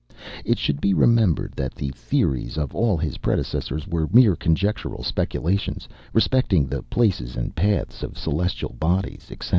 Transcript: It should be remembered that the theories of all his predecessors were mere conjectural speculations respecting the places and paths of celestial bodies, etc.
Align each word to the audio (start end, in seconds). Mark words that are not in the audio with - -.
It 0.43 0.57
should 0.57 0.81
be 0.81 0.95
remembered 0.95 1.51
that 1.57 1.75
the 1.75 1.89
theories 1.89 2.57
of 2.57 2.73
all 2.73 2.97
his 2.97 3.19
predecessors 3.19 3.87
were 3.87 4.09
mere 4.11 4.35
conjectural 4.35 5.03
speculations 5.03 5.87
respecting 6.11 6.65
the 6.65 6.81
places 6.81 7.35
and 7.35 7.55
paths 7.55 8.01
of 8.01 8.17
celestial 8.17 8.73
bodies, 8.73 9.27
etc. 9.29 9.49